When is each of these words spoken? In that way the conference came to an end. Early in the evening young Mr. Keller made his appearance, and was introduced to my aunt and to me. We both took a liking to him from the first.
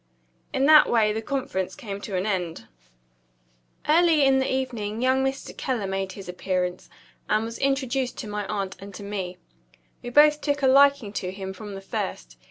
In 0.51 0.65
that 0.65 0.89
way 0.89 1.13
the 1.13 1.21
conference 1.21 1.75
came 1.75 2.01
to 2.01 2.15
an 2.15 2.25
end. 2.25 2.67
Early 3.87 4.25
in 4.25 4.39
the 4.39 4.51
evening 4.51 4.99
young 4.99 5.23
Mr. 5.23 5.55
Keller 5.55 5.85
made 5.85 6.13
his 6.13 6.27
appearance, 6.27 6.89
and 7.29 7.45
was 7.45 7.59
introduced 7.59 8.17
to 8.17 8.27
my 8.27 8.47
aunt 8.47 8.75
and 8.79 8.95
to 8.95 9.03
me. 9.03 9.37
We 10.01 10.09
both 10.09 10.41
took 10.41 10.63
a 10.63 10.67
liking 10.67 11.13
to 11.13 11.29
him 11.31 11.53
from 11.53 11.75
the 11.75 11.81
first. 11.81 12.39